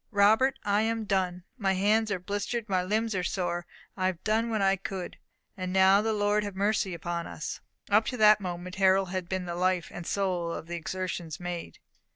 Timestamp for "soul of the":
10.07-10.75